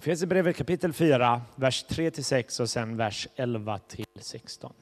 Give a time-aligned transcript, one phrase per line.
[0.00, 4.72] Efesierbrevet kapitel 4, vers 3-6 och sen vers 11-16.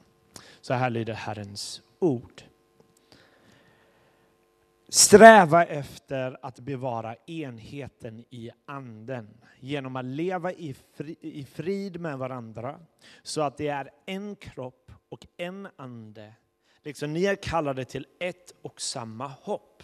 [0.61, 2.41] Så här lyder Herrens ord.
[4.89, 12.17] Sträva efter att bevara enheten i anden genom att leva i, fri, i frid med
[12.17, 12.79] varandra
[13.23, 16.33] så att det är en kropp och en ande.
[16.83, 19.83] Liksom ni är kallade till ett och samma hopp.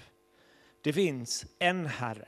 [0.84, 2.28] Det finns en Herre,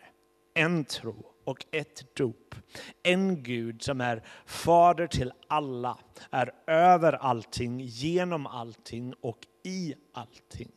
[0.54, 2.56] en tro och ett dop.
[3.04, 5.98] En Gud som är fader till alla,
[6.32, 10.72] är över allting, genom allting och i allting.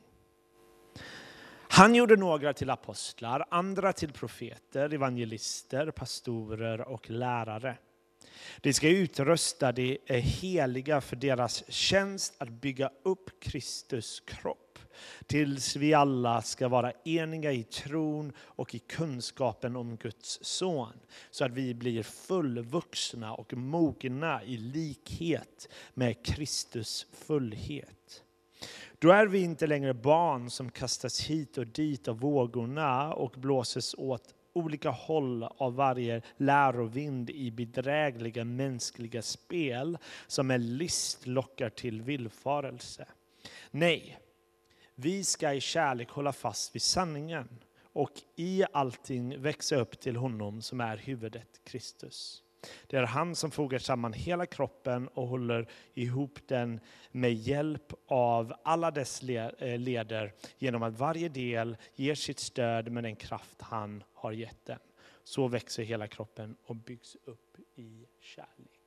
[1.72, 7.76] Han gjorde några till apostlar, andra till profeter, evangelister, pastorer och lärare.
[8.60, 14.78] De ska utrusta de eh, heliga för deras tjänst att bygga upp Kristus kropp
[15.26, 20.92] tills vi alla ska vara eniga i tron och i kunskapen om Guds son,
[21.30, 28.22] så att vi blir fullvuxna och mogna i likhet med Kristus fullhet.
[28.98, 33.94] Då är vi inte längre barn som kastas hit och dit av vågorna och blåses
[33.98, 42.02] åt olika håll av varje lärovind i bedrägliga mänskliga spel som med list lockar till
[42.02, 43.08] villfarelse.
[43.70, 44.18] Nej,
[44.94, 47.48] vi ska i kärlek hålla fast vid sanningen
[47.92, 52.42] och i allting växa upp till honom som är huvudet, Kristus.
[52.86, 56.80] Det är han som fogar samman hela kroppen och håller ihop den
[57.10, 63.04] med hjälp av alla dess eh, leder genom att varje del ger sitt stöd med
[63.04, 64.78] den kraft han har gett den.
[65.24, 68.79] Så växer hela kroppen och byggs upp i kärlek.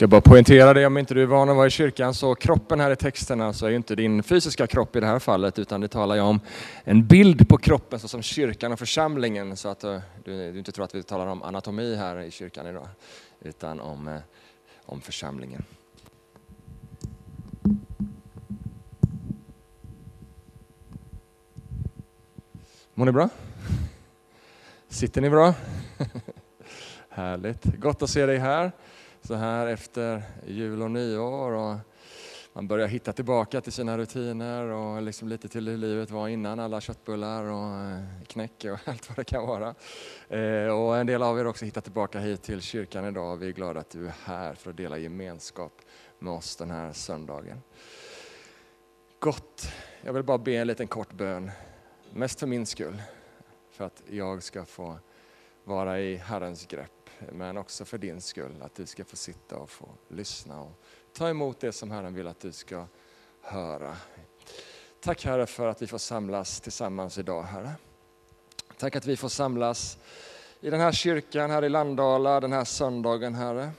[0.00, 2.80] Ska bara poängtera det om inte du är van att vara i kyrkan, så kroppen
[2.80, 5.58] här i texterna så alltså är ju inte din fysiska kropp i det här fallet,
[5.58, 6.40] utan det talar ju om
[6.84, 10.84] en bild på kroppen såsom kyrkan och församlingen, så att eh, du, du inte tror
[10.84, 12.88] att vi talar om anatomi här i kyrkan idag,
[13.40, 14.20] utan om, eh,
[14.86, 15.64] om församlingen.
[22.94, 23.28] Mår ni bra?
[24.88, 25.54] Sitter ni bra?
[27.08, 28.72] Härligt, gott att se dig här
[29.22, 31.52] så här efter jul och nyår.
[31.52, 31.76] Och
[32.52, 36.60] man börjar hitta tillbaka till sina rutiner och liksom lite till hur livet var innan
[36.60, 39.74] alla köttbullar och eh, knäck och allt vad det kan vara.
[40.28, 43.36] Eh, och en del av er har också hittat tillbaka hit till kyrkan idag.
[43.36, 45.72] Vi är glada att du är här för att dela gemenskap
[46.18, 47.62] med oss den här söndagen.
[49.18, 49.72] Gott.
[50.02, 51.50] Jag vill bara be en liten kort bön,
[52.12, 53.02] mest för min skull,
[53.70, 54.98] för att jag ska få
[55.64, 56.99] vara i Herrens grepp
[57.32, 60.72] men också för din skull, att du ska få sitta och få lyssna och
[61.12, 62.86] ta emot det som Herren vill att du ska
[63.42, 63.96] höra.
[65.00, 67.72] Tack Herre för att vi får samlas tillsammans idag Herre.
[68.78, 69.98] Tack att vi får samlas
[70.60, 73.70] i den här kyrkan här i Landala den här söndagen Herre.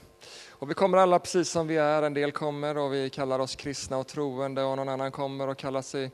[0.62, 3.56] Och vi kommer alla precis som vi är, en del kommer och vi kallar oss
[3.56, 6.10] kristna och troende och någon annan kommer och kallar sig,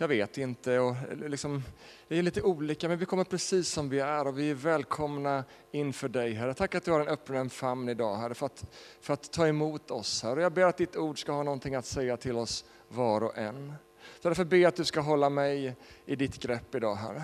[0.00, 0.94] jag vet inte, och
[1.26, 1.62] liksom,
[2.08, 5.44] det är lite olika men vi kommer precis som vi är och vi är välkomna
[5.70, 6.54] inför dig Herre.
[6.54, 8.64] Tack att du har en öppen famn idag Herre för att,
[9.00, 10.42] för att ta emot oss Herre.
[10.42, 13.74] Jag ber att ditt ord ska ha någonting att säga till oss var och en.
[14.20, 15.76] Så därför ber jag att du ska hålla mig
[16.06, 17.22] i ditt grepp idag Herre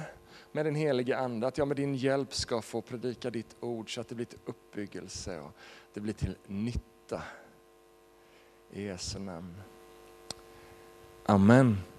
[0.53, 4.01] med din helige Ande, att jag med din hjälp ska få predika ditt ord så
[4.01, 5.51] att det blir till uppbyggelse och
[5.95, 7.23] det blir till nytta.
[8.71, 9.55] I Jesu namn.
[11.27, 11.94] Amen.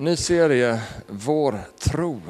[0.00, 2.20] Ny serie, Vår tro.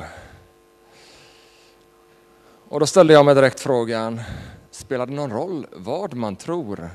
[2.69, 4.21] Och då ställde jag mig direkt frågan,
[4.71, 6.91] spelar det någon roll vad man tror?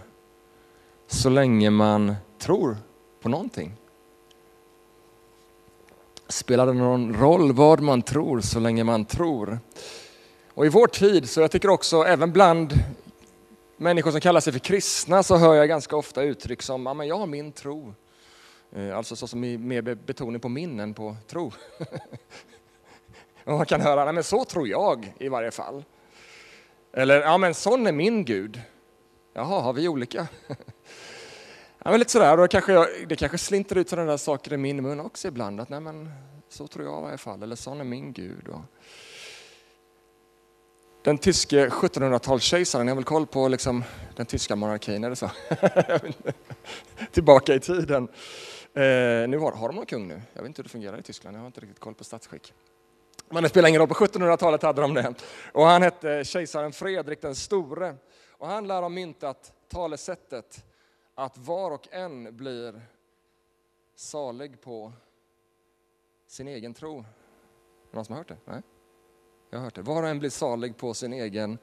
[1.08, 2.78] Så länge man tror
[3.22, 3.74] på någonting.
[6.28, 9.60] Spelar det någon roll vad man tror så länge man tror?
[10.54, 12.74] Och i vår tid, så jag tycker också även bland
[13.78, 17.08] människor som kallar sig för kristna så hör jag ganska ofta uttryck som ja, men
[17.08, 17.94] jag har min tro.
[18.76, 21.52] Eh, alltså så som i mer betoning på min än på tro.
[23.44, 25.84] Och man kan höra, nej men så tror jag i varje fall.
[26.94, 28.62] Eller, ja men sån är min Gud.
[29.34, 30.28] Jaha, har vi olika?
[31.84, 34.58] Ja, men lite sådär, och kanske jag, det kanske slinter ut sådana där saker i
[34.58, 35.62] min mun också ibland.
[35.62, 36.12] Att nej men,
[36.50, 38.48] så tror jag i varje fall, eller sån är min Gud.
[38.48, 38.62] Och
[41.04, 43.84] den tyske 1700-talskejsaren, jag har väl koll på liksom,
[44.16, 45.32] den tyska monarkin, är det så?
[47.12, 48.08] Tillbaka i tiden.
[48.76, 50.22] Eh, nu har, har de någon kung nu?
[50.34, 52.54] Jag vet inte hur det fungerar i Tyskland, jag har inte riktigt koll på statsskick.
[53.30, 55.14] Men det spelar ingen roll, på 1700-talet hade de det.
[55.54, 57.96] Och han hette kejsaren Fredrik den store.
[58.32, 60.66] Och han lär ha myntat talesättet
[61.16, 62.82] att var och en blir
[63.96, 64.94] salig på
[66.28, 67.00] sin egen tro.
[67.00, 67.04] Är
[67.92, 68.38] det någon som har hört det?
[68.46, 68.62] Nej?
[69.50, 69.82] Jag har hört det.
[69.82, 71.58] Var och en blir salig på sin egen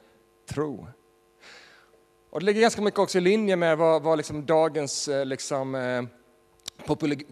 [0.49, 0.87] tro.
[2.31, 5.75] Och det ligger ganska mycket också i linje med vad, vad liksom dagens eh, liksom,
[5.75, 6.03] eh,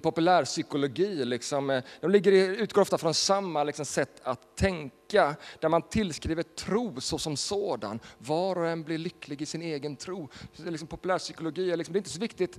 [0.02, 5.82] populärpsykologi, liksom, eh, de ligger, utgår ofta från samma liksom, sätt att tänka, där man
[5.82, 8.00] tillskriver tro såsom sådan.
[8.18, 10.28] Var och en blir lycklig i sin egen tro.
[10.56, 12.58] Liksom, populärpsykologi är, liksom, det är inte så viktigt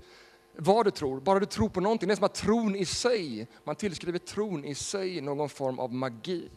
[0.56, 2.08] vad du tror, bara du tror på någonting.
[2.08, 5.94] Det är som att tron i sig, man tillskriver tron i sig någon form av
[5.94, 6.50] magi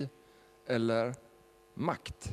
[0.67, 1.15] eller
[1.75, 2.31] makt.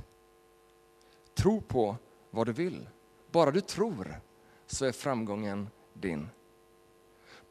[1.38, 1.96] Tro på
[2.30, 2.90] vad du vill.
[3.32, 4.22] Bara du tror
[4.66, 6.30] så är framgången din.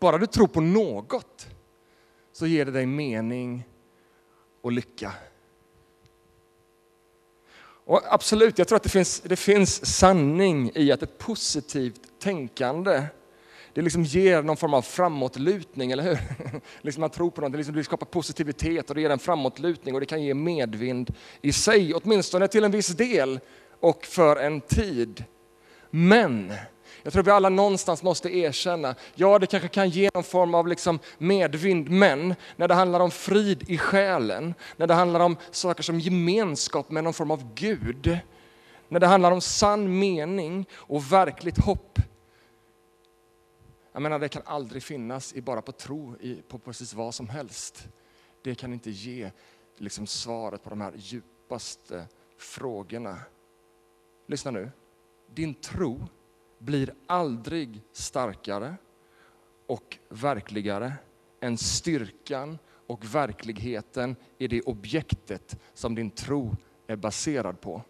[0.01, 1.47] Bara du tror på något
[2.33, 3.65] så ger det dig mening
[4.63, 5.13] och lycka.
[7.85, 13.03] Och absolut, jag tror att det finns, det finns sanning i att ett positivt tänkande
[13.75, 16.19] det liksom ger någon form av framåtlutning, eller hur?
[16.81, 19.95] liksom man tror på något, det, liksom, det skapar positivitet och det ger en framåtlutning
[19.95, 23.41] och det kan ge medvind i sig, åtminstone till en viss del
[23.81, 25.25] och för en tid.
[25.91, 26.53] Men
[27.03, 30.69] jag tror vi alla någonstans måste erkänna, ja det kanske kan ge någon form av
[30.69, 35.83] liksom medvind, men när det handlar om frid i själen, när det handlar om saker
[35.83, 38.19] som gemenskap med någon form av Gud,
[38.89, 41.99] när det handlar om sann mening och verkligt hopp,
[43.93, 46.15] jag menar, det kan aldrig finnas i bara på tro
[46.49, 47.89] på precis vad som helst.
[48.45, 49.31] Det kan inte ge
[49.79, 52.07] liksom svaret på de här djupaste
[52.39, 53.19] frågorna.
[54.29, 54.71] Lyssna nu.
[55.35, 56.09] Din tro
[56.61, 58.75] blir aldrig starkare
[59.67, 60.93] och verkligare
[61.41, 67.83] än styrkan och verkligheten i det objektet som din tro är baserad på.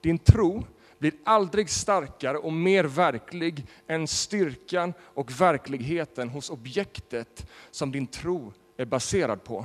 [0.00, 0.64] Din tro
[0.98, 8.52] blir aldrig starkare och mer verklig än styrkan och verkligheten hos objektet som din tro
[8.76, 9.64] är baserad på.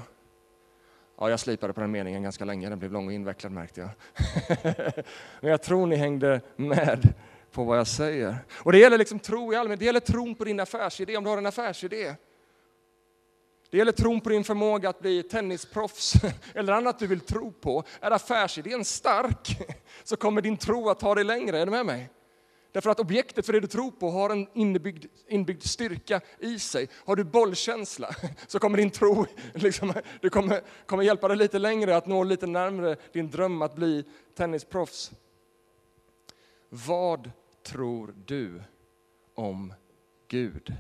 [1.20, 3.90] Ja, jag slipade på den meningen ganska länge, den blev lång och invecklad märkte jag.
[5.42, 7.14] Men jag tror ni hängde med
[7.52, 8.38] på vad jag säger.
[8.54, 11.30] Och det gäller liksom tro i allmänhet, det gäller tron på din affärsidé, om du
[11.30, 12.16] har en affärsidé.
[13.70, 16.14] Det gäller tron på din förmåga att bli tennisproffs
[16.56, 17.84] eller annat du vill tro på.
[18.00, 19.58] Är affärsidén stark
[20.04, 21.60] så kommer din tro att ta dig längre.
[21.60, 22.10] Är du med mig?
[22.72, 26.90] Därför att objektet för det du tror på har en inbyggd, inbyggd styrka i sig.
[27.06, 28.10] Har du bollkänsla
[28.48, 32.48] så kommer din tro liksom, du kommer, kommer hjälpa dig lite längre att nå lite
[32.48, 34.04] närmre din dröm att bli
[34.38, 35.12] tennisproffs.
[36.70, 37.32] Vad
[37.64, 38.62] tror du
[39.34, 39.74] om
[40.28, 40.74] Gud?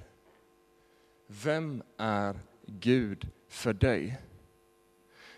[1.27, 4.21] Vem är Gud för dig?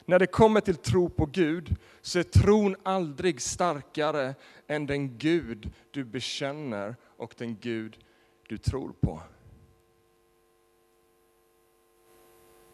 [0.05, 4.35] När det kommer till tro på Gud så är tron aldrig starkare
[4.67, 8.05] än den Gud du bekänner och den Gud
[8.47, 9.21] du tror på.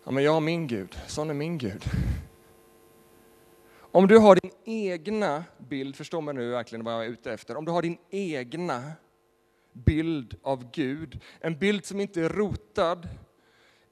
[0.03, 1.83] Ja, men jag har min Gud, sån är min Gud.
[3.95, 7.57] Om du har din egna bild, förstå mig nu verkligen vad jag är ute efter,
[7.57, 8.91] om du har din egna
[9.73, 13.07] bild av Gud, en bild som inte är rotad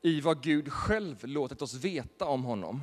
[0.02, 2.82] i vad Gud själv låtit oss veta om honom.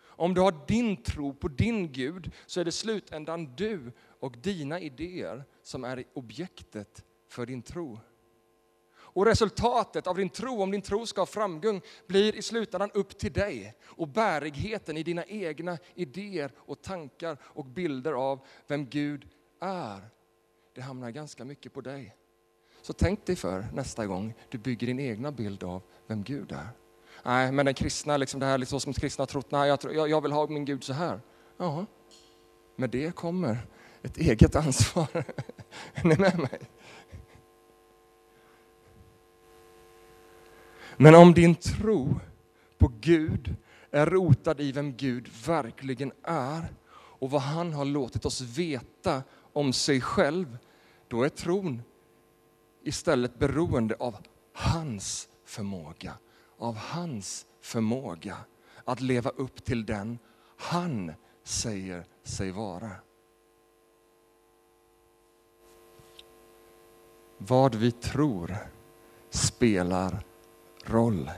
[0.00, 4.80] Om du har din tro på din Gud så är det slutändan du och dina
[4.80, 8.00] idéer som är objektet för din tro.
[9.18, 13.18] Och resultatet av din tro, om din tro ska ha framgång, blir i slutändan upp
[13.18, 13.74] till dig.
[13.84, 19.28] Och bärigheten i dina egna idéer och tankar och bilder av vem Gud
[19.60, 20.08] är,
[20.74, 22.16] det hamnar ganska mycket på dig.
[22.82, 26.68] Så tänk dig för nästa gång du bygger din egna bild av vem Gud är.
[27.24, 30.20] Nej, men den kristna, liksom det här liksom som kristna har trott, nej, jag, jag
[30.20, 31.20] vill ha min Gud så här.
[31.56, 31.86] Ja,
[32.76, 33.58] med det kommer
[34.02, 35.08] ett eget ansvar.
[35.94, 36.60] är ni med mig?
[41.00, 42.20] Men om din tro
[42.78, 43.56] på Gud
[43.90, 49.72] är rotad i vem Gud verkligen är och vad han har låtit oss veta om
[49.72, 50.58] sig själv,
[51.08, 51.82] då är tron
[52.82, 54.16] istället beroende av
[54.52, 56.12] hans förmåga,
[56.58, 58.36] av hans förmåga
[58.84, 60.18] att leva upp till den
[60.56, 61.12] han
[61.44, 62.90] säger sig vara.
[67.38, 68.56] Vad vi tror
[69.30, 70.27] spelar
[70.90, 71.30] roll.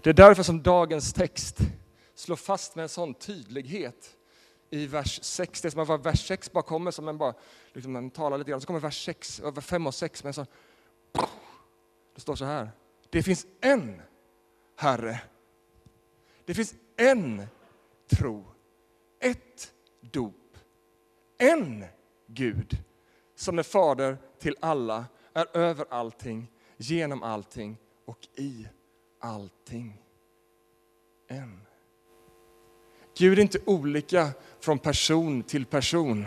[0.00, 1.58] Det är därför som dagens text
[2.14, 4.16] slår fast med en sån tydlighet
[4.70, 5.60] i vers 6.
[5.60, 7.34] Det är som att vers 6 bara kommer som en bara,
[7.72, 10.34] liksom man talar lite grann, så kommer vers 6, 5 eh, och 6 med en
[10.34, 10.46] sån,
[12.14, 12.70] det står så här.
[13.10, 14.02] Det finns en
[14.76, 15.20] Herre.
[16.44, 17.46] Det finns en
[18.10, 18.44] tro.
[19.20, 20.34] Ett dop.
[21.38, 21.84] en
[22.26, 22.78] Gud
[23.34, 26.51] som är fader till alla, är över allting,
[26.82, 28.66] genom allting och i
[29.20, 30.02] allting.
[31.28, 31.60] En.
[33.18, 36.26] Gud är inte olika från person till person.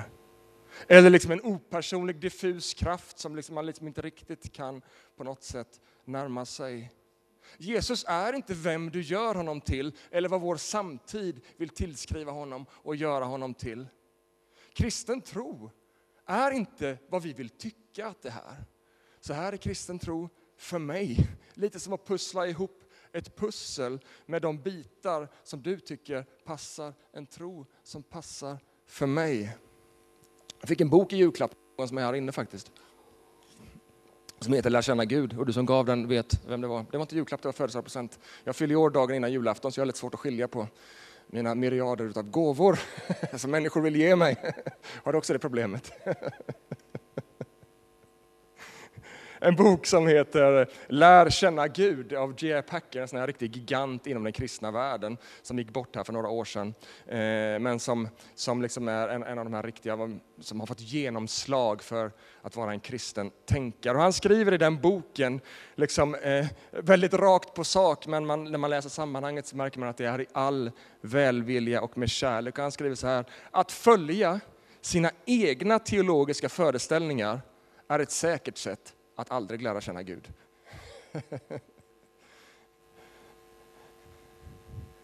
[0.88, 4.81] Eller liksom en opersonlig diffus kraft som liksom man liksom inte riktigt kan
[5.15, 6.91] på något sätt närma sig.
[7.57, 12.65] Jesus är inte vem du gör honom till eller vad vår samtid vill tillskriva honom
[12.71, 13.88] och göra honom till.
[14.74, 15.71] Kristen tro
[16.25, 18.65] är inte vad vi vill tycka att det är.
[19.19, 22.83] Så här är kristen tro för mig lite som att pussla ihop
[23.13, 28.57] ett pussel med de bitar som du tycker passar en tro som passar
[28.88, 29.57] för mig.
[30.59, 31.51] Jag fick en bok i julklapp
[31.88, 32.71] som är här inne faktiskt.
[34.39, 36.85] Som heter Lär känna Gud och du som gav den vet vem det var.
[36.91, 38.19] Det var inte julklapp, det var födelsedagspresent.
[38.43, 40.67] Jag fyller år dagen innan julafton så jag har lite svårt att skilja på
[41.27, 42.79] mina myriader av gåvor
[43.38, 44.53] som människor vill ge mig.
[45.03, 45.91] Har också det problemet.
[49.39, 52.62] en bok som heter Lär känna Gud av J.I.
[52.62, 56.13] Packer, en sån här riktig gigant inom den kristna världen som gick bort här för
[56.13, 56.74] några år sedan.
[57.08, 59.98] Eh, men som, som liksom är en, en av de här riktiga
[60.39, 62.12] som har fått genomslag för
[62.42, 63.98] att vara en kristen tänkare.
[63.98, 65.42] Och han skriver i den boken
[65.75, 69.89] liksom, eh, väldigt rakt på sak, men man, när man läser sammanhanget så märker man
[69.89, 72.58] att det är i all välvilja och med kärlek.
[72.58, 74.39] Och han skriver så här, att följa
[74.82, 77.42] sina egna teologiska föreställningar
[77.88, 80.34] är ett säkert sätt att aldrig lära känna Gud.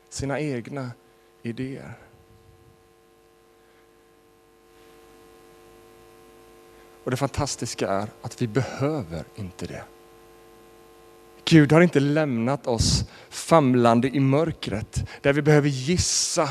[0.09, 0.91] Sina egna
[1.41, 1.97] idéer.
[7.03, 9.83] Och det fantastiska är att vi behöver inte det.
[11.45, 16.49] Gud har inte lämnat oss famlande i mörkret där vi behöver gissa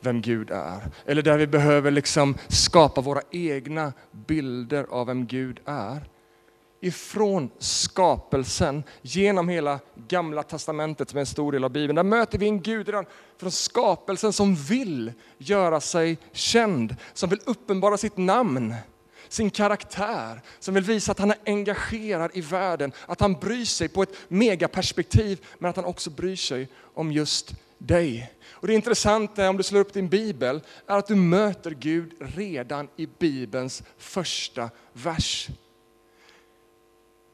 [0.00, 0.90] vem Gud är.
[1.06, 6.08] Eller där vi behöver liksom skapa våra egna bilder av vem Gud är
[6.84, 11.96] ifrån skapelsen genom hela gamla testamentet som är en stor del av Bibeln.
[11.96, 13.06] Där möter vi en Gud redan
[13.38, 18.74] från skapelsen som vill göra sig känd, som vill uppenbara sitt namn,
[19.28, 23.88] sin karaktär, som vill visa att han är engagerad i världen, att han bryr sig
[23.88, 28.32] på ett megaperspektiv, men att han också bryr sig om just dig.
[28.50, 32.88] Och det intressanta om du slår upp din bibel är att du möter Gud redan
[32.96, 35.48] i bibelns första vers.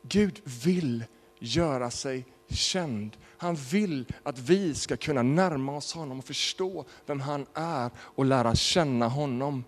[0.03, 1.05] Gud vill
[1.39, 3.17] göra sig känd.
[3.37, 8.25] Han vill att vi ska kunna närma oss honom och förstå vem han är och
[8.25, 9.65] lära känna honom.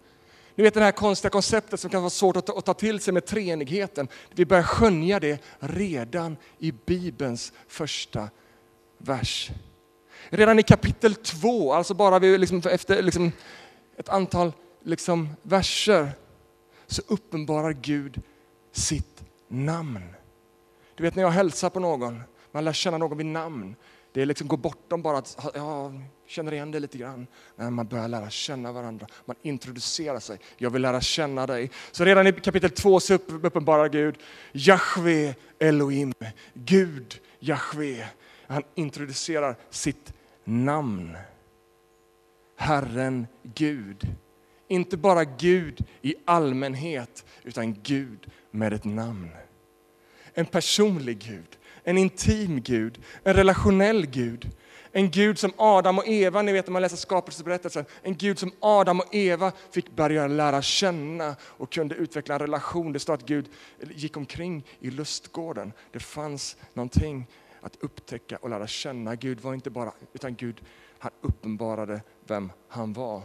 [0.55, 3.27] Ni vet det här konstiga konceptet som kan vara svårt att ta till sig med
[3.27, 4.09] treenigheten.
[4.31, 8.29] Vi börjar skönja det redan i Bibelns första
[8.99, 9.51] vers.
[10.29, 13.33] Redan i kapitel 2, alltså bara vi liksom efter liksom
[13.97, 14.53] ett antal
[14.85, 16.11] liksom verser,
[16.87, 18.23] så uppenbarar Gud
[18.73, 20.15] sitt namn.
[20.95, 22.23] Du vet när jag hälsar på någon,
[22.53, 23.77] man lär känna någon vid namn.
[24.13, 25.93] Det är liksom går bortom bara att ja,
[26.27, 27.27] känner igen dig lite grann.
[27.57, 30.39] Nej, man börjar lära känna varandra, man introducerar sig.
[30.57, 31.71] Jag vill lära känna dig.
[31.91, 34.19] Så redan i kapitel 2 så uppenbarar Gud
[34.53, 36.13] Jahve Elohim,
[36.55, 38.09] Gud Jahve.
[38.47, 40.13] Han introducerar sitt
[40.45, 41.17] namn.
[42.57, 44.17] Herren Gud.
[44.69, 49.31] Inte bara Gud i allmänhet, utan Gud med ett namn.
[50.35, 54.51] En personlig Gud, en intim Gud, en relationell Gud.
[54.95, 58.53] En Gud som Adam och Eva, ni vet när man läser skapelseberättelsen, en Gud som
[58.61, 62.93] Adam och Eva fick börja lära känna och kunde utveckla en relation.
[62.93, 63.49] Det står att Gud
[63.91, 65.73] gick omkring i lustgården.
[65.93, 67.27] Det fanns någonting
[67.61, 69.15] att upptäcka och lära känna.
[69.15, 70.61] Gud var inte bara, utan Gud
[70.99, 73.23] han uppenbarade vem han var.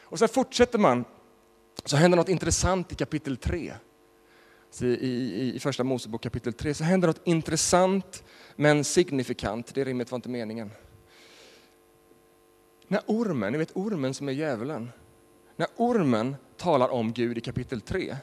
[0.00, 1.04] Och sen fortsätter man,
[1.84, 3.72] så händer något intressant i kapitel 3
[4.78, 8.24] i, i, i första Mosebok kapitel 3 så händer något intressant
[8.56, 9.74] men signifikant.
[9.74, 10.70] Det rimmet var inte meningen.
[12.88, 14.90] När ormen, ni vet ormen som är djävulen,
[15.56, 18.16] när ormen talar om Gud i kapitel 3,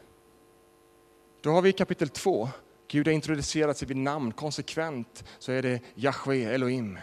[1.42, 2.50] då har vi i kapitel 2,
[2.88, 7.00] Gud har introducerat sig vid namn konsekvent, så är det Jahwe Elohim,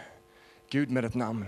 [0.69, 1.45] Gud med ett namn.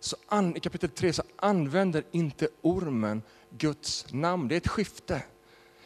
[0.00, 5.22] Så an, I kapitel 3 så använder inte ormen Guds namn, det är ett skifte.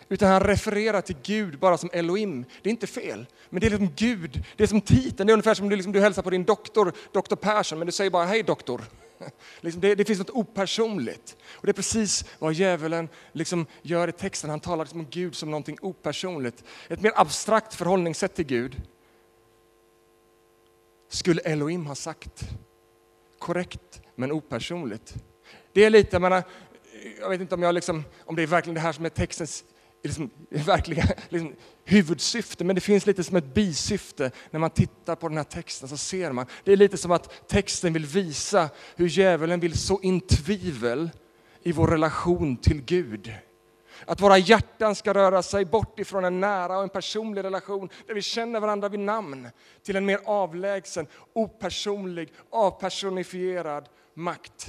[0.09, 2.45] Utan han refererar till Gud bara som Elohim.
[2.63, 5.27] Det är inte fel, men det är liksom Gud, det är som titeln.
[5.27, 7.93] Det är ungefär som du, liksom, du hälsar på din doktor, doktor Persson, men du
[7.93, 8.81] säger bara hej doktor.
[9.61, 11.37] Liksom det, det, finns något opersonligt.
[11.53, 14.51] Och det är precis vad djävulen liksom gör i texten.
[14.51, 16.65] Han talar liksom om Gud som någonting opersonligt.
[16.89, 18.83] Ett mer abstrakt förhållningssätt till Gud
[21.09, 22.49] skulle Elohim ha sagt.
[23.39, 25.15] Korrekt, men opersonligt.
[25.73, 26.43] Det är lite, menar,
[27.21, 29.65] jag vet inte om, jag liksom, om det är verkligen det här som är textens
[30.05, 34.31] liksom, verkliga liksom, huvudsyfte, men det finns lite som ett bisyfte.
[34.51, 37.49] När man tittar på den här texten så ser man, det är lite som att
[37.49, 41.11] texten vill visa hur djävulen vill så in tvivel
[41.63, 43.33] i vår relation till Gud.
[44.07, 48.15] Att våra hjärtan ska röra sig bort ifrån en nära och en personlig relation där
[48.15, 49.49] vi känner varandra vid namn
[49.83, 54.67] till en mer avlägsen, opersonlig, avpersonifierad makt.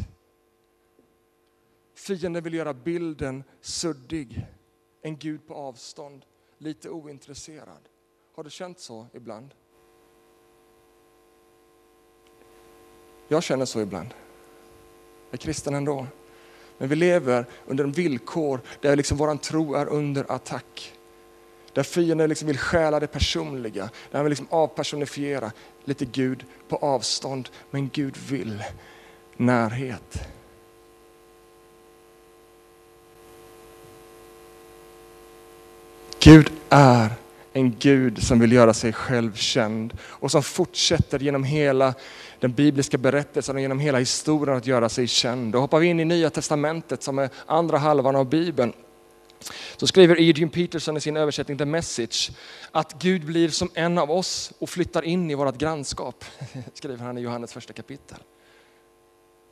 [1.95, 4.45] Fienden vill göra bilden suddig,
[5.05, 6.25] en Gud på avstånd,
[6.57, 7.89] lite ointresserad.
[8.35, 9.53] Har du känt så ibland?
[13.27, 14.13] Jag känner så ibland.
[15.29, 16.07] Jag är kristen ändå.
[16.77, 20.93] Men vi lever under en villkor där liksom vår tro är under attack.
[21.73, 25.51] Där fienden liksom vill stjäla det personliga, där han vill liksom avpersonifiera
[25.83, 27.49] lite Gud på avstånd.
[27.71, 28.63] Men Gud vill
[29.37, 30.27] närhet.
[36.25, 37.09] Gud är
[37.53, 41.93] en Gud som vill göra sig själv känd och som fortsätter genom hela
[42.39, 45.53] den bibliska berättelsen och genom hela historien att göra sig känd.
[45.53, 48.73] Då hoppar vi in i Nya Testamentet som är andra halvan av Bibeln.
[49.77, 52.31] Så skriver Eugene Peterson i sin översättning The Message
[52.71, 56.25] att Gud blir som en av oss och flyttar in i vårt grannskap.
[56.73, 58.17] Skriver han i Johannes första kapitel.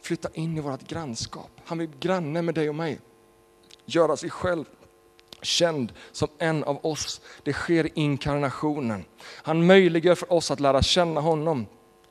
[0.02, 1.52] Flyttar in i vårt grannskap.
[1.66, 3.00] Han vill granne med dig och mig.
[3.86, 4.66] Göra sig själv
[5.44, 7.22] känd som en av oss.
[7.44, 9.06] Det sker i inkarnationen.
[9.26, 11.66] Han möjliggör för oss att lära känna honom.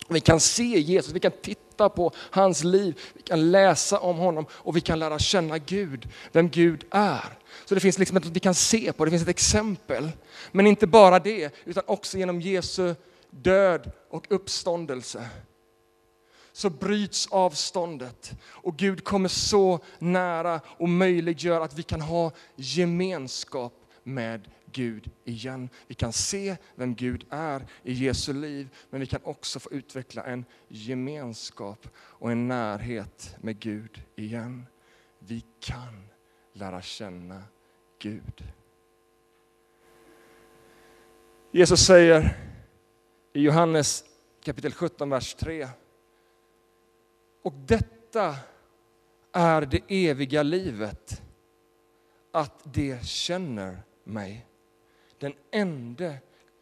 [0.09, 4.47] Vi kan se Jesus, vi kan titta på hans liv, vi kan läsa om honom
[4.51, 7.39] och vi kan lära känna Gud, vem Gud är.
[7.65, 10.11] Så det finns liksom ett vi kan se på, det finns ett exempel.
[10.53, 12.95] Men inte bara det, utan också genom Jesu
[13.31, 15.29] död och uppståndelse
[16.53, 23.75] så bryts avståndet och Gud kommer så nära och möjliggör att vi kan ha gemenskap
[24.03, 25.69] med Gud igen.
[25.87, 30.25] Vi kan se vem Gud är i Jesu liv, men vi kan också få utveckla
[30.25, 34.67] en gemenskap och en närhet med Gud igen.
[35.19, 36.09] Vi kan
[36.53, 37.43] lära känna
[37.99, 38.45] Gud.
[41.51, 42.39] Jesus säger
[43.33, 44.05] i Johannes
[44.45, 45.69] kapitel 17, vers 3.
[47.43, 48.37] Och detta
[49.33, 51.23] är det eviga livet,
[52.31, 54.47] att det känner mig.
[55.19, 56.15] Den enda,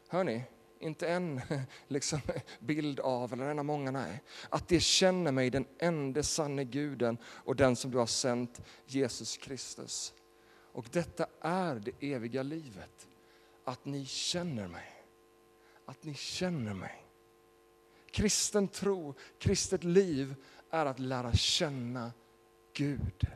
[0.08, 0.42] hör ni,
[0.80, 1.40] inte en
[1.88, 2.20] liksom,
[2.58, 4.22] bild av, eller en av många, nej.
[4.48, 9.36] Att det känner mig, den enda sanne guden och den som du har sänt, Jesus
[9.36, 10.14] Kristus.
[10.72, 13.08] Och detta är det eviga livet,
[13.64, 15.04] att ni känner mig.
[15.86, 17.06] Att ni känner mig.
[18.10, 20.34] Kristen tro, kristet liv
[20.70, 22.11] är att lära känna
[22.76, 23.26] Gud.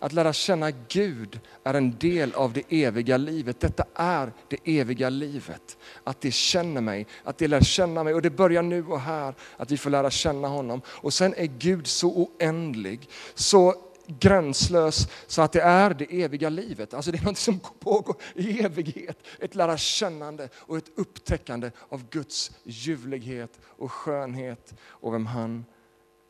[0.00, 3.60] Att lära känna Gud är en del av det eviga livet.
[3.60, 5.78] Detta är det eviga livet.
[6.04, 8.14] Att det känner mig, att det lär känna mig.
[8.14, 10.80] Och det börjar nu och här, att vi får lära känna honom.
[10.86, 13.74] Och sen är Gud så oändlig, så
[14.06, 16.94] gränslös så att det är det eviga livet.
[16.94, 19.18] Alltså det är något som pågår i evighet.
[19.38, 25.64] Ett lära kännande och ett upptäckande av Guds ljuvlighet och skönhet och vem han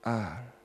[0.04, 0.62] är.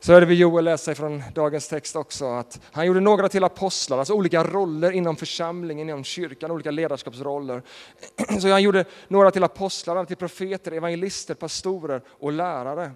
[0.00, 3.98] Så hörde vi Joel läsa från dagens text också att han gjorde några till apostlar,
[3.98, 7.62] alltså olika roller inom församlingen, inom kyrkan, olika ledarskapsroller.
[8.40, 12.90] Så han gjorde några till apostlar, till profeter, evangelister, pastorer och lärare.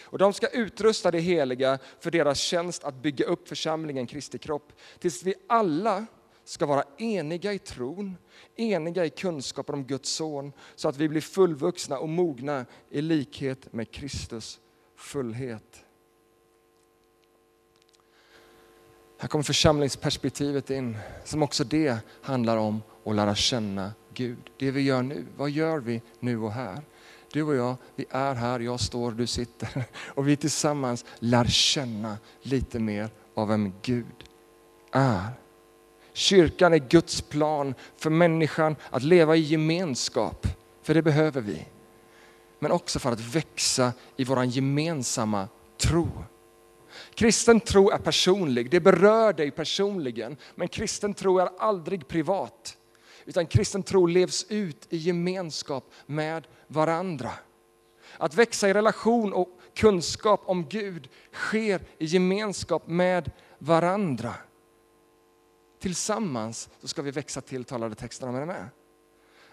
[0.00, 4.72] Och de ska utrusta det heliga för deras tjänst att bygga upp församlingen, Kristi kropp,
[4.98, 6.06] tills vi alla
[6.44, 8.16] ska vara eniga i tron,
[8.56, 13.72] eniga i kunskapen om Guds son, så att vi blir fullvuxna och mogna i likhet
[13.72, 14.60] med Kristus
[14.96, 15.84] fullhet.
[19.18, 24.50] Här kommer församlingsperspektivet in, som också det handlar om att lära känna Gud.
[24.58, 26.82] Det vi gör nu, vad gör vi nu och här?
[27.32, 29.84] Du och jag, vi är här, jag står, du sitter.
[30.14, 34.24] Och vi tillsammans lär känna lite mer av vem Gud
[34.92, 35.28] är.
[36.12, 40.46] Kyrkan är Guds plan för människan att leva i gemenskap,
[40.82, 41.66] för det behöver vi.
[42.58, 46.08] Men också för att växa i vår gemensamma tro.
[47.14, 52.76] Kristen tro är personlig, det berör dig personligen, men kristen tro är aldrig privat.
[53.24, 57.30] Utan kristen tro levs ut i gemenskap med varandra.
[58.18, 64.34] Att växa i relation och kunskap om Gud sker i gemenskap med varandra.
[65.80, 68.42] Tillsammans så ska vi växa till, talade texterna med.
[68.42, 68.68] Är med?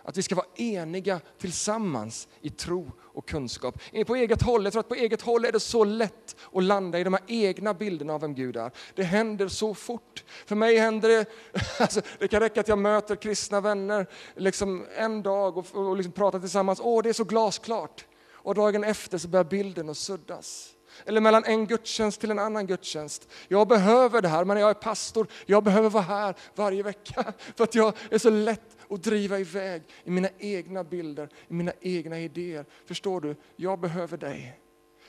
[0.04, 3.82] Att vi ska vara eniga tillsammans i tro och kunskap.
[4.08, 7.00] På eget håll, jag tror att på eget håll är det så lätt att landa
[7.00, 8.72] i de här egna bilderna av vem Gud är.
[8.96, 10.24] Det händer så fort.
[10.46, 11.26] För mig händer det,
[11.80, 16.12] alltså, det kan räcka att jag möter kristna vänner liksom en dag och, och liksom
[16.14, 16.80] pratar tillsammans.
[16.84, 18.06] Åh, det är så glasklart.
[18.42, 20.76] Och dagen efter så börjar bilden att suddas.
[21.06, 23.30] Eller mellan en gudstjänst till en annan gudstjänst.
[23.48, 25.28] Jag behöver det här, men jag är pastor.
[25.46, 27.34] Jag behöver vara här varje vecka.
[27.56, 31.74] För att jag är så lätt och driva iväg i mina egna bilder, i mina
[31.82, 32.66] egna idéer.
[32.86, 33.36] Förstår du?
[33.56, 34.60] Jag behöver dig.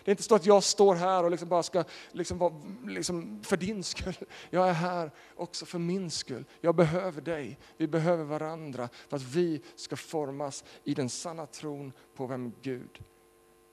[0.05, 2.55] Det är inte så att jag står här och liksom bara ska liksom vara
[2.87, 4.17] liksom för din skull.
[4.51, 6.45] Jag är här också för min skull.
[6.61, 7.59] Jag behöver dig.
[7.77, 13.05] Vi behöver varandra för att vi ska formas i den sanna tron på vem Gud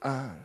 [0.02, 0.44] är.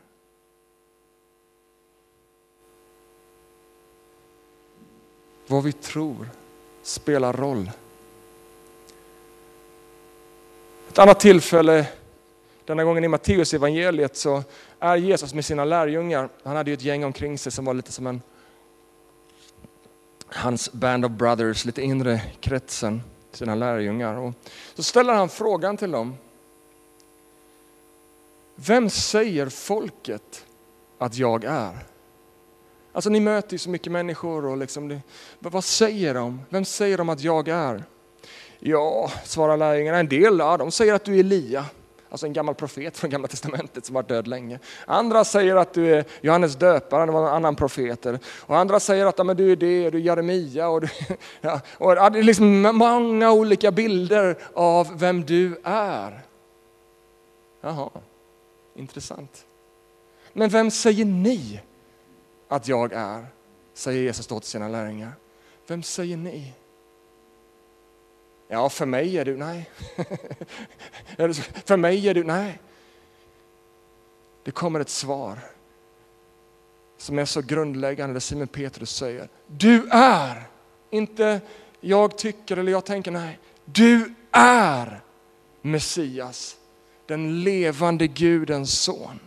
[5.46, 6.29] Vad vi tror
[6.83, 7.70] spelar roll.
[10.92, 11.87] Ett annat tillfälle,
[12.64, 14.42] denna gången i Matteus evangeliet så
[14.81, 16.28] är Jesus med sina lärjungar.
[16.44, 18.22] Han hade ju ett gäng omkring sig som var lite som en
[20.26, 24.16] hans band of brothers, lite inre kretsen, sina lärjungar.
[24.16, 24.35] Och
[24.74, 26.14] så ställer han frågan till dem.
[28.55, 30.46] Vem säger folket
[30.98, 31.78] att jag är?
[32.92, 35.00] Alltså ni möter ju så mycket människor och liksom,
[35.38, 36.40] vad säger de?
[36.48, 37.85] Vem säger de att jag är?
[38.64, 41.64] Ja, svarar lärjungarna, en del ja, de säger att du är Elia,
[42.09, 44.59] alltså en gammal profet från gamla testamentet som varit död länge.
[44.87, 48.07] Andra säger att du är Johannes döparen, det var en annan profet.
[48.27, 50.68] Och andra säger att ja, men du är det, du är Jeremia.
[50.68, 50.88] Och, du,
[51.40, 56.20] ja, och det är liksom många olika bilder av vem du är.
[57.61, 57.90] Jaha,
[58.75, 59.46] intressant.
[60.33, 61.61] Men vem säger ni
[62.48, 63.27] att jag är?
[63.75, 65.12] Säger Jesus då till sina lärjungar.
[65.66, 66.53] Vem säger ni?
[68.52, 69.70] Ja, för mig är du, nej.
[71.64, 72.58] för mig är du, nej.
[74.44, 75.38] Det kommer ett svar
[76.96, 80.42] som är så grundläggande, där Simon Petrus säger, du är,
[80.90, 81.40] inte
[81.80, 85.00] jag tycker eller jag tänker, nej, du är
[85.62, 86.56] Messias,
[87.06, 89.20] den levande Gudens son.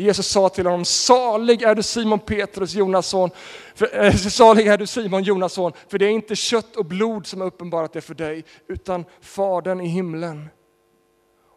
[0.00, 3.30] Jesus sa till honom, salig är du Simon Petrus, Jonas son.
[3.74, 7.26] För, äh, salig är du Simon, Jonas son, för det är inte kött och blod
[7.26, 10.48] som har uppenbarat det för dig, utan Fadern i himlen.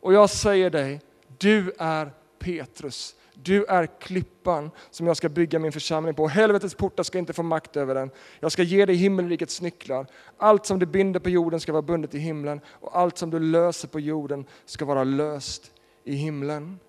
[0.01, 1.01] Och jag säger dig,
[1.37, 6.27] du är Petrus, du är klippan som jag ska bygga min församling på.
[6.27, 8.11] Helvetets portar ska inte få makt över den.
[8.39, 10.07] Jag ska ge dig himmelrikets nycklar.
[10.37, 13.39] Allt som du binder på jorden ska vara bundet i himlen och allt som du
[13.39, 15.71] löser på jorden ska vara löst
[16.03, 16.79] i himlen.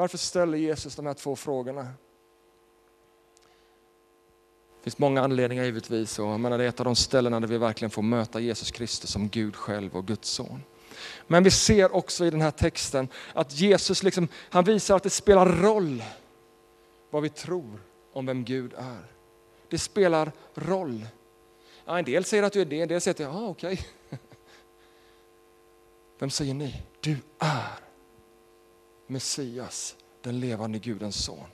[0.00, 1.82] Varför ställer Jesus de här två frågorna?
[1.82, 1.88] Det
[4.82, 6.18] finns många anledningar givetvis.
[6.18, 8.70] Och jag menar, det är ett av de ställena där vi verkligen får möta Jesus
[8.70, 10.62] Kristus som Gud själv och Guds son.
[11.26, 15.10] Men vi ser också i den här texten att Jesus liksom, han visar att det
[15.10, 16.02] spelar roll
[17.10, 17.80] vad vi tror
[18.12, 19.12] om vem Gud är.
[19.68, 21.06] Det spelar roll.
[21.84, 23.72] Ja, en del säger att du är det, en del säger att ja, ah, okej.
[23.72, 24.18] Okay.
[26.18, 26.82] Vem säger ni?
[27.00, 27.89] Du är
[29.10, 31.46] Messias, den levande Gudens son.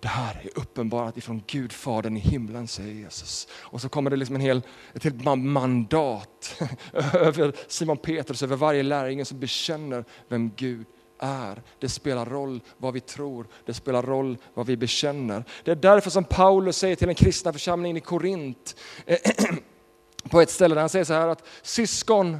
[0.00, 3.48] Det här är uppenbarat ifrån Gud, Fadern i himlen, säger Jesus.
[3.52, 4.62] Och så kommer det liksom en hel,
[4.94, 6.62] ett helt mandat
[7.12, 10.86] över Simon Petrus, över varje lärjunge som bekänner vem Gud
[11.18, 11.62] är.
[11.78, 15.44] Det spelar roll vad vi tror, det spelar roll vad vi bekänner.
[15.64, 18.76] Det är därför som Paulus säger till den kristna församlingen i Korint,
[20.30, 22.38] på ett ställe där han säger så här att syskon,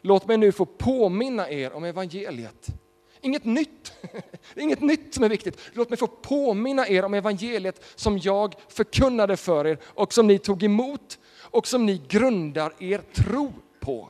[0.00, 2.70] låt mig nu få påminna er om evangeliet
[3.24, 3.92] Inget nytt.
[4.54, 5.60] Det är inget nytt som är viktigt.
[5.72, 10.38] Låt mig få påminna er om evangeliet som jag förkunnade för er och som ni
[10.38, 14.08] tog emot och som ni grundar er tro på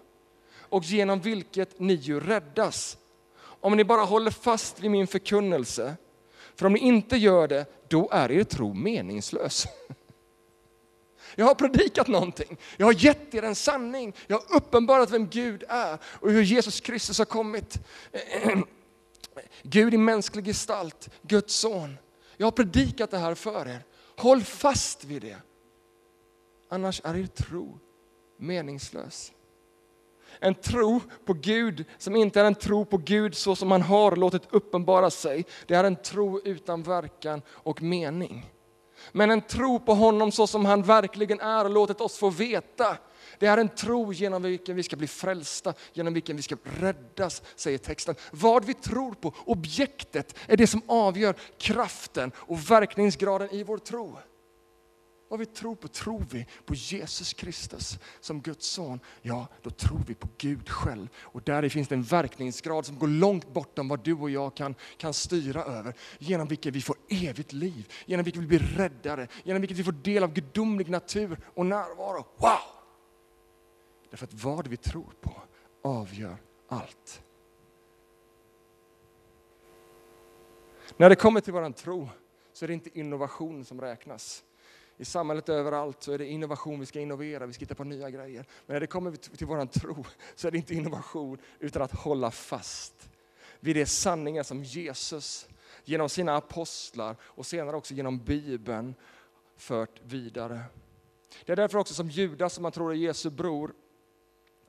[0.58, 2.96] och genom vilket ni ju räddas.
[3.40, 5.94] Om ni bara håller fast vid min förkunnelse,
[6.56, 9.66] för om ni inte gör det, då är er tro meningslös.
[11.34, 12.56] Jag har predikat någonting.
[12.76, 14.14] Jag har gett er en sanning.
[14.26, 17.78] Jag har uppenbarat vem Gud är och hur Jesus Kristus har kommit
[19.62, 21.98] Gud i mänsklig gestalt, Guds son.
[22.36, 23.84] Jag har predikat det här för er.
[24.16, 25.36] Håll fast vid det.
[26.68, 27.78] Annars är er tro
[28.38, 29.32] meningslös.
[30.40, 34.16] En tro på Gud som inte är en tro på Gud så som han har
[34.16, 35.46] låtit uppenbara sig.
[35.66, 38.50] Det är en tro utan verkan och mening.
[39.12, 42.96] Men en tro på honom så som han verkligen är och låtit oss få veta
[43.44, 47.42] det är en tro genom vilken vi ska bli frälsta, genom vilken vi ska räddas,
[47.56, 48.14] säger texten.
[48.30, 54.18] Vad vi tror på, objektet, är det som avgör kraften och verkningsgraden i vår tro.
[55.28, 55.88] vad vi tror på.
[55.88, 61.08] Tror vi på Jesus Kristus som Guds son, ja då tror vi på Gud själv.
[61.18, 64.74] Och där finns det en verkningsgrad som går långt bortom vad du och jag kan,
[64.96, 65.94] kan styra över.
[66.18, 69.92] Genom vilken vi får evigt liv, genom vilket vi blir räddare, genom vilket vi får
[69.92, 72.26] del av gudomlig natur och närvaro.
[72.36, 72.73] Wow!
[74.14, 75.32] Därför att vad vi tror på
[75.82, 76.36] avgör
[76.68, 77.22] allt.
[80.96, 82.08] När det kommer till vår tro
[82.52, 84.44] så är det inte innovation som räknas.
[84.96, 88.10] I samhället överallt så är det innovation, vi ska innovera, vi ska hitta på nya
[88.10, 88.46] grejer.
[88.66, 92.30] Men när det kommer till vår tro så är det inte innovation utan att hålla
[92.30, 93.10] fast
[93.60, 95.48] vid de sanningar som Jesus
[95.84, 98.94] genom sina apostlar och senare också genom Bibeln
[99.56, 100.60] fört vidare.
[101.44, 103.74] Det är därför också som Judas, som man tror är Jesu bror,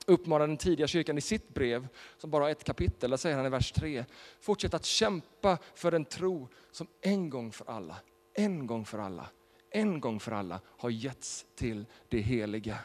[0.06, 1.88] uppmanar den tidiga kyrkan i sitt brev,
[2.18, 4.04] som bara har ett kapitel, där säger han i vers 3,
[4.40, 7.96] fortsätt att kämpa för en tro som en gång för alla,
[8.34, 9.28] en gång för alla,
[9.70, 12.78] en gång för alla har getts till det heliga.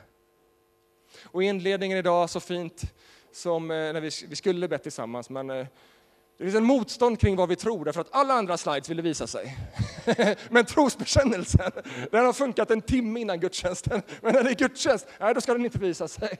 [1.24, 2.94] Och inledningen idag så fint
[3.32, 5.68] som eh, när vi, vi skulle bett tillsammans, men eh,
[6.42, 9.28] det finns en motstånd kring vad vi tror, därför att alla andra slides ville visa
[9.28, 9.58] sig.
[10.50, 11.72] Men trosbekännelsen,
[12.12, 14.02] den har funkat en timme innan gudstjänsten.
[14.22, 16.38] Men när det är gudstjänst, nej, då ska den inte visa sig.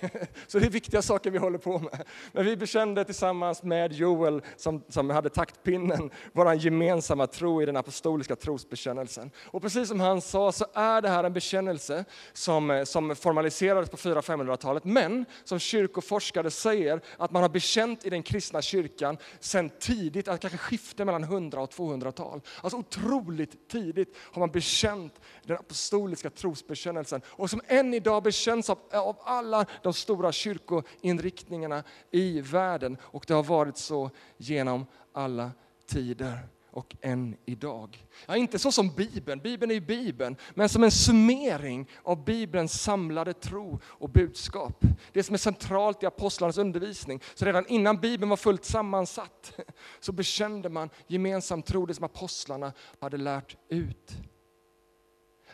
[0.46, 2.02] Så det är viktiga saker vi håller på med.
[2.32, 7.76] Men vi bekände tillsammans med Joel, som, som hade taktpinnen, vår gemensamma tro i den
[7.76, 9.30] apostoliska trosbekännelsen.
[9.44, 13.96] Och precis som han sa så är det här en bekännelse som, som formaliserades på
[13.96, 20.28] 400-500-talet, men som kyrkoforskare säger att man har bekänt i den kristna kyrkan sen tidigt,
[20.28, 22.40] alltså kanske skifte mellan 100 och 200-tal.
[22.62, 28.78] Alltså otroligt tidigt har man bekänt den apostoliska trosbekännelsen och som än idag bekänns av,
[28.92, 32.96] av alla de stora kyrkoinriktningarna i världen.
[33.02, 35.50] Och det har varit så genom alla
[35.86, 38.06] tider och än idag.
[38.26, 42.82] Ja, inte så som Bibeln, Bibeln är ju Bibeln, men som en summering av Bibelns
[42.82, 44.84] samlade tro och budskap.
[45.12, 47.20] Det som är centralt i apostlarnas undervisning.
[47.34, 49.52] Så redan innan Bibeln var fullt sammansatt
[50.00, 54.12] så bekände man gemensam tro, det som apostlarna hade lärt ut.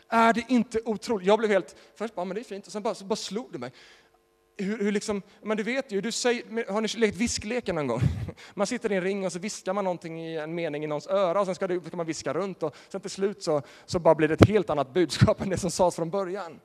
[0.09, 1.27] Är det inte otroligt?
[1.27, 3.51] Jag blev helt, först bara, men det är fint, och sen bara, så bara slog
[3.51, 3.71] det mig
[4.57, 8.01] hur, hur liksom, men du vet ju, du säger, har ni lekt viskleken någon gång?
[8.53, 11.07] Man sitter i en ring och så viskar man någonting i en mening i någons
[11.07, 13.99] öra och sen ska, det, ska man viska runt och sen till slut så, så
[13.99, 16.59] bara blir det ett helt annat budskap än det som sades från början.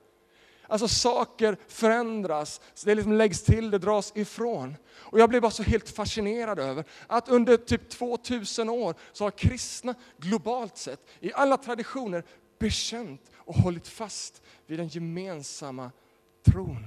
[0.67, 4.77] Alltså saker förändras, det liksom läggs till, det dras ifrån.
[4.91, 9.31] Och jag blev bara så helt fascinerad över att under typ 2000 år så har
[9.31, 12.25] kristna globalt sett, i alla traditioner,
[12.59, 15.91] bekänt och hållit fast vid den gemensamma
[16.45, 16.87] tron.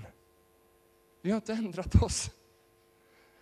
[1.26, 2.32] Vi har inte ändrat oss.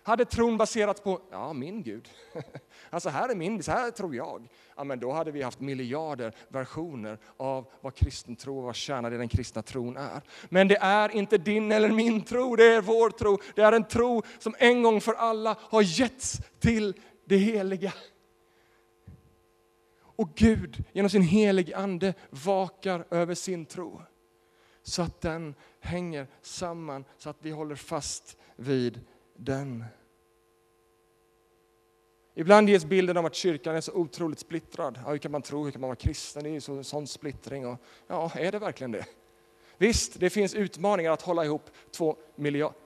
[0.02, 2.08] Hade tron baserats på, ja min Gud,
[2.90, 4.48] alltså här är min, så här tror jag.
[4.76, 9.12] Ja, men då hade vi haft miljarder versioner av vad kristen tro och vad kärnan
[9.12, 10.20] i den kristna tron är.
[10.48, 13.38] Men det är inte din eller min tro, det är vår tro.
[13.54, 16.94] Det är en tro som en gång för alla har getts till
[17.24, 17.92] det heliga.
[20.00, 24.02] Och Gud genom sin helige ande vakar över sin tro
[24.86, 29.00] så att den hänger samman, så att vi håller fast vid
[29.36, 29.84] den.
[32.34, 34.98] Ibland ges bilden av att kyrkan är så otroligt splittrad.
[35.04, 36.42] Ja, hur kan man tro, hur kan man vara kristen?
[36.42, 37.66] Det är ju så, sån splittring.
[37.66, 39.06] Och, ja, är det verkligen det?
[39.78, 42.16] Visst, det finns utmaningar att hålla ihop två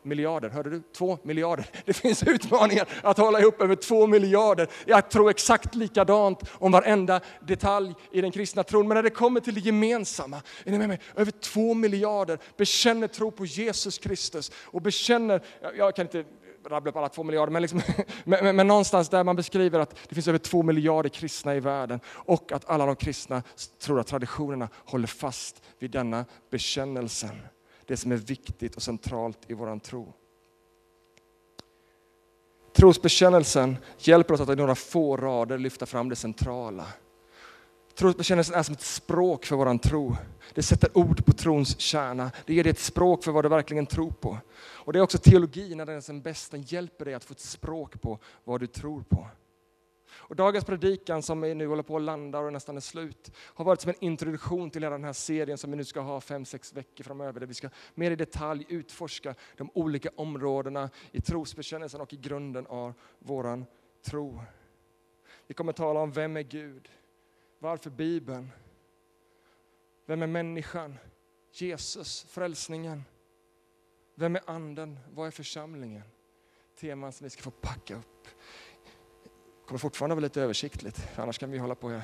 [0.03, 0.49] miljarder.
[0.49, 0.83] Hörde du?
[0.97, 1.67] Två miljarder.
[1.85, 4.69] Det finns utmaningar att hålla ihop över två miljarder.
[4.87, 8.89] Jag tror exakt likadant om varenda detalj i den kristna tron.
[8.89, 11.01] Men när det kommer till det gemensamma, är ni med mig?
[11.17, 15.43] Över två miljarder bekänner tro på Jesus Kristus och bekänner,
[15.77, 16.25] jag kan inte
[16.69, 17.83] rabbla upp alla två miljarder, men, liksom,
[18.25, 21.61] men, men, men, någonstans där man beskriver att det finns över två miljarder kristna i
[21.61, 23.43] världen och att alla de kristna
[23.81, 27.41] tror att traditionerna håller fast vid denna bekännelsen.
[27.87, 30.13] Det som är viktigt och centralt i vår tro.
[32.77, 36.87] Trosbekännelsen hjälper oss att i några få rader lyfta fram det centrala.
[37.99, 40.17] Trosbekännelsen är som ett språk för vår tro.
[40.55, 42.31] Det sätter ord på trons kärna.
[42.47, 44.39] Det ger dig ett språk för vad du verkligen tror på.
[44.59, 46.51] Och det är också teologi när den är som bäst.
[46.51, 49.27] Den hjälper dig att få ett språk på vad du tror på.
[50.29, 53.65] Och dagens predikan som vi nu håller på att landa och nästan är slut har
[53.65, 56.45] varit som en introduktion till hela den här serien som vi nu ska ha fem,
[56.45, 62.01] sex veckor framöver där vi ska mer i detalj utforska de olika områdena i trosbekännelsen
[62.01, 63.67] och i grunden av våran
[64.03, 64.41] tro.
[65.47, 66.89] Vi kommer tala om vem är Gud?
[67.59, 68.51] Varför Bibeln?
[70.09, 70.99] Vem är människan?
[71.53, 73.05] Jesus, frälsningen.
[74.15, 74.99] Vem är anden?
[75.11, 76.03] Vad är församlingen?
[76.81, 78.29] Teman som vi ska få packa upp
[79.67, 82.03] kommer fortfarande vara lite översiktligt, annars kan vi hålla på här.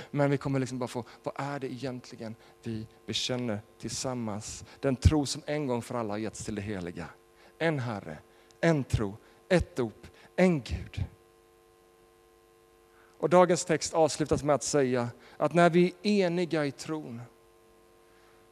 [0.10, 4.64] Men vi kommer liksom bara få, vad är det egentligen vi bekänner tillsammans?
[4.80, 7.06] Den tro som en gång för alla har getts till det heliga.
[7.58, 8.18] En Herre,
[8.60, 9.16] en tro,
[9.48, 11.04] ett dop, en Gud.
[13.20, 17.20] Och dagens text avslutas med att säga att när vi är eniga i tron,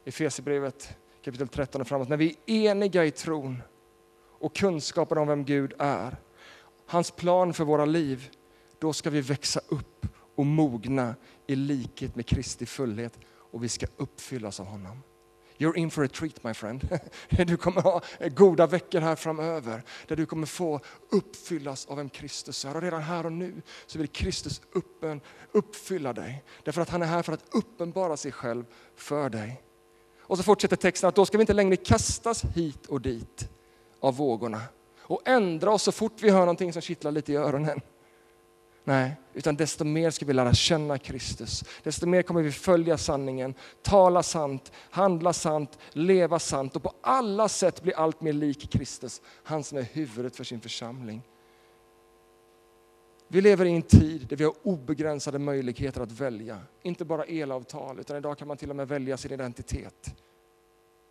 [0.05, 3.61] i Efesierbrevet kapitel 13 och framåt, när vi är eniga i tron
[4.39, 6.17] och kunskapen om vem Gud är,
[6.85, 8.29] hans plan för våra liv,
[8.79, 10.05] då ska vi växa upp
[10.35, 11.15] och mogna
[11.47, 15.03] i likhet med Kristi fullhet och vi ska uppfyllas av honom.
[15.59, 16.99] You're in for a treat my friend.
[17.29, 18.01] Du kommer ha
[18.35, 22.65] goda veckor här framöver där du kommer få uppfyllas av en Kristus.
[22.65, 26.43] Och redan här och nu så vill Kristus uppen, uppfylla dig.
[26.63, 29.61] Därför att han är här för att uppenbara sig själv för dig.
[30.21, 33.49] Och så fortsätter texten att då ska vi inte längre kastas hit och dit
[33.99, 34.61] av vågorna
[34.99, 37.81] och ändra oss så fort vi hör någonting som kittlar lite i öronen.
[38.83, 41.63] Nej, utan desto mer ska vi lära känna Kristus.
[41.83, 47.49] Desto mer kommer vi följa sanningen, tala sant, handla sant, leva sant och på alla
[47.49, 51.21] sätt bli allt mer lik Kristus, han som är huvudet för sin församling.
[53.27, 56.59] Vi lever i en tid där vi har obegränsade möjligheter att välja.
[56.81, 60.15] Inte bara elavtal, utan idag kan man till och med välja sin identitet.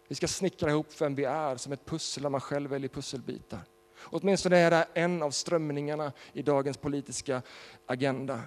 [0.09, 3.61] Vi ska snickra ihop vem vi är som ett pussel där man själv väljer pusselbitar.
[4.01, 7.43] Åtminstone är det en av strömningarna i dagens politiska
[7.87, 8.41] agenda.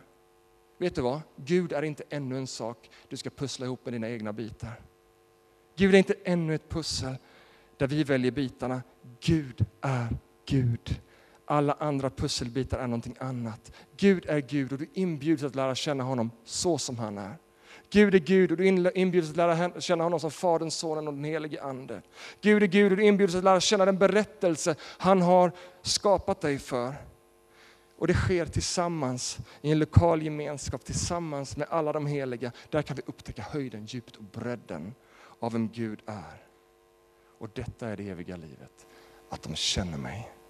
[0.77, 1.21] Vet du vad?
[1.35, 4.81] Gud är inte ännu en sak du ska pussla ihop med dina egna bitar.
[5.75, 7.15] Gud är inte ännu ett pussel
[7.77, 8.81] där vi väljer bitarna.
[9.19, 10.07] Gud är
[10.45, 11.01] Gud.
[11.45, 13.71] Alla andra pusselbitar är någonting annat.
[13.97, 17.35] Gud är Gud och du inbjuds att lära känna honom så som han är.
[17.91, 21.23] Gud är Gud och du inbjuds att lära känna honom som Fadern, Sonen och den
[21.23, 22.01] helige Ande.
[22.41, 25.51] Gud är Gud och du inbjuds att lära känna den berättelse han har
[25.81, 26.95] skapat dig för.
[27.97, 32.51] Och det sker tillsammans i en lokal gemenskap, tillsammans med alla de heliga.
[32.69, 34.95] Där kan vi upptäcka höjden, djupet och bredden
[35.39, 36.45] av vem Gud är.
[37.39, 38.87] Och detta är det eviga livet,
[39.29, 40.40] att de känner mig.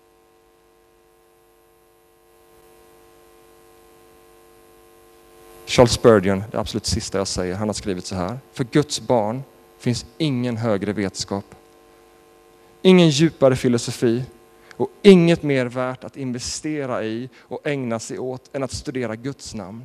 [5.71, 8.39] Charles Spurgeon, det absolut sista jag säger, han har skrivit så här.
[8.53, 9.43] För Guds barn
[9.79, 11.45] finns ingen högre vetskap,
[12.81, 14.23] ingen djupare filosofi
[14.77, 19.55] och inget mer värt att investera i och ägna sig åt än att studera Guds
[19.55, 19.84] namn,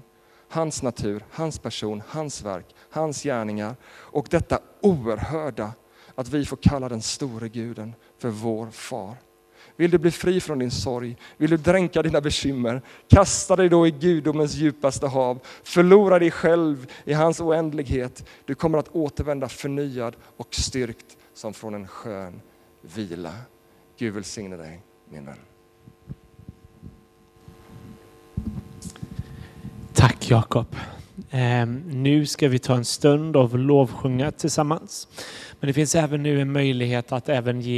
[0.49, 5.73] hans natur, hans person, hans verk, hans gärningar och detta oerhörda
[6.15, 9.15] att vi får kalla den store guden för vår far.
[9.77, 11.17] Vill du bli fri från din sorg?
[11.37, 12.83] Vill du dränka dina bekymmer?
[13.09, 15.39] Kasta dig då i gudomens djupaste hav.
[15.65, 18.29] Förlora dig själv i hans oändlighet.
[18.45, 22.41] Du kommer att återvända förnyad och styrkt som från en skön
[22.81, 23.33] vila.
[23.99, 25.37] Gud välsigne dig, min vän.
[29.95, 30.77] Tack Jakob.
[31.31, 35.09] Ehm, nu ska vi ta en stund av lovsjunga tillsammans.
[35.61, 37.75] Men det finns även nu en möjlighet att även ge